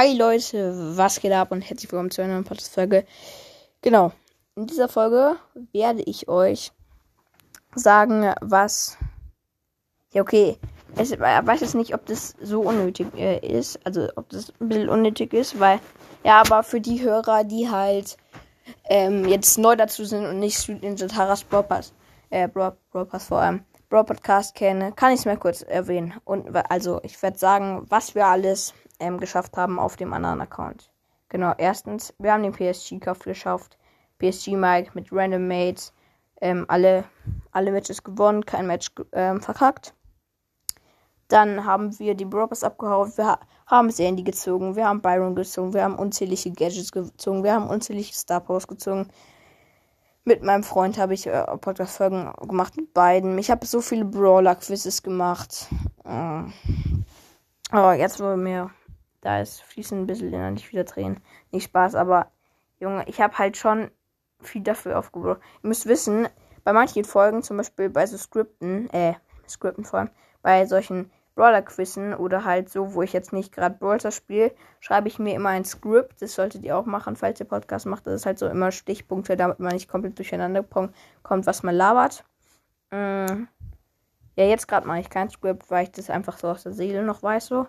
[0.00, 3.04] Hi Leute, was geht ab und herzlich willkommen zu einer neuen Podcast-Folge.
[3.82, 4.12] Genau,
[4.56, 5.36] in dieser Folge
[5.72, 6.72] werde ich euch
[7.74, 8.96] sagen, was.
[10.14, 10.56] Ja, okay.
[10.98, 13.78] Ich weiß jetzt nicht, ob das so unnötig äh, ist.
[13.84, 15.80] Also, ob das ein bisschen unnötig ist, weil.
[16.24, 18.16] Ja, aber für die Hörer, die halt
[18.84, 21.92] ähm, jetzt neu dazu sind und nicht Street Ninja Taras Broadcast,
[22.30, 26.14] äh, Broadcast vor allem, Broad Podcast kennen, kann ich es mal kurz erwähnen.
[26.24, 30.92] Und also, ich werde sagen, was wir alles ähm, geschafft haben auf dem anderen Account.
[31.28, 33.78] Genau, erstens, wir haben den PSG-Kauf geschafft.
[34.18, 35.92] PSG Mike mit Random Mates.
[36.40, 37.04] Ähm, alle,
[37.52, 39.94] alle Matches gewonnen, kein Match ähm, verkackt.
[41.28, 43.12] Dann haben wir die Brokers abgehauen.
[43.16, 44.74] Wir ha haben Sandy gezogen.
[44.74, 45.72] Wir haben Byron gezogen.
[45.74, 47.44] Wir haben unzählige Gadgets gezogen.
[47.44, 49.08] Wir haben unzählige Star Powers gezogen.
[50.24, 53.38] Mit meinem Freund habe ich äh, Podcast-Folgen gemacht mit beiden.
[53.38, 55.68] Ich habe so viele Brawler-Quizzes gemacht.
[56.04, 56.42] Äh,
[57.70, 58.70] aber jetzt wollen wir
[59.20, 61.20] da ist fließen ein bisschen innerlich wieder drehen.
[61.50, 62.30] Nicht Spaß, aber
[62.78, 63.90] Junge, ich habe halt schon
[64.40, 65.40] viel dafür aufgebaut.
[65.62, 66.28] Ihr müsst wissen,
[66.64, 69.14] bei manchen Folgen, zum Beispiel bei so Skripten, äh,
[69.48, 70.10] Skripten vor allem,
[70.42, 75.18] bei solchen Brawler-Quizzen oder halt so, wo ich jetzt nicht gerade Brawler spiele, schreibe ich
[75.18, 76.20] mir immer ein Skript.
[76.20, 78.06] Das solltet ihr auch machen, falls ihr Podcast macht.
[78.06, 82.24] Das ist halt so immer Stichpunkte, damit man nicht komplett durcheinander kommt, was man labert.
[82.90, 83.44] Mm.
[84.36, 87.02] Ja, jetzt gerade mache ich kein Skript, weil ich das einfach so aus der Seele
[87.02, 87.66] noch weiß, so.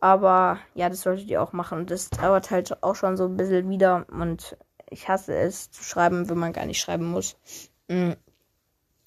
[0.00, 1.86] Aber ja, das solltet ihr auch machen.
[1.86, 4.06] Das dauert halt auch schon so ein bisschen wieder.
[4.10, 4.56] Und
[4.90, 7.36] ich hasse es zu schreiben, wenn man gar nicht schreiben muss.
[7.88, 8.12] Mm.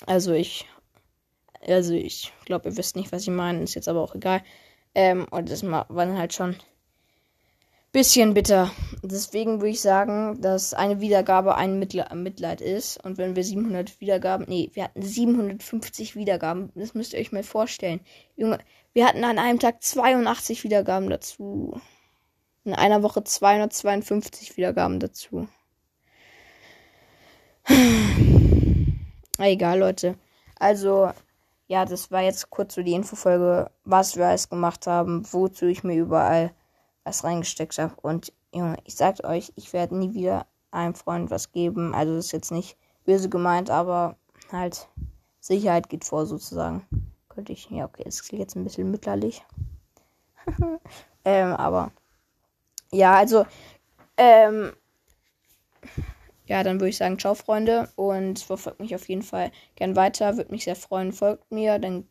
[0.06, 0.68] Also ich.
[1.66, 3.62] Also ich glaube, ihr wisst nicht, was ich meine.
[3.62, 4.42] Ist jetzt aber auch egal.
[4.96, 6.56] Ähm, und das war dann halt schon
[7.92, 8.72] bisschen bitter.
[9.04, 13.04] Deswegen würde ich sagen, dass eine Wiedergabe ein Mitleid ist.
[13.04, 16.72] Und wenn wir 700 Wiedergaben, nee, wir hatten 750 Wiedergaben.
[16.76, 18.00] Das müsst ihr euch mal vorstellen.
[18.36, 18.60] Junge,
[18.94, 21.80] wir hatten an einem Tag 82 Wiedergaben dazu.
[22.64, 25.48] In einer Woche 252 Wiedergaben dazu.
[29.38, 30.16] Egal, Leute.
[30.60, 31.12] Also,
[31.68, 35.84] ja, das war jetzt kurz so die Infofolge, was wir alles gemacht haben, wozu ich
[35.84, 36.54] mir überall
[37.04, 37.96] was reingesteckt habe.
[38.02, 41.94] Und Junge, ich sag euch, ich werde nie wieder einem Freund was geben.
[41.94, 44.18] Also das ist jetzt nicht böse gemeint, aber
[44.52, 44.88] halt
[45.40, 46.86] Sicherheit geht vor sozusagen.
[47.30, 47.70] Könnte ich.
[47.70, 49.44] Ja, okay, das klingt jetzt ein bisschen mütterlich.
[51.26, 51.92] ähm, aber.
[52.92, 53.46] Ja, also.
[54.18, 54.74] Ähm,
[56.46, 57.90] ja, dann würde ich sagen, ciao, Freunde.
[57.96, 60.38] Und verfolgt mich auf jeden Fall gern weiter.
[60.38, 61.14] Würde mich sehr freuen.
[61.14, 62.08] Folgt mir, dann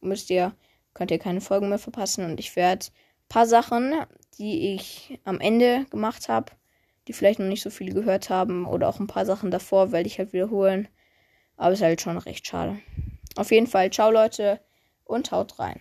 [0.00, 0.54] müsst ihr,
[0.94, 2.24] könnt ihr keine Folgen mehr verpassen.
[2.24, 2.86] Und ich werde
[3.28, 3.94] paar Sachen,
[4.38, 6.52] die ich am Ende gemacht habe,
[7.06, 10.06] die vielleicht noch nicht so viele gehört haben, oder auch ein paar Sachen davor, werde
[10.06, 10.88] ich halt wiederholen.
[11.56, 12.78] Aber es ist halt schon recht schade.
[13.36, 14.60] Auf jeden Fall, ciao Leute
[15.04, 15.80] und haut rein.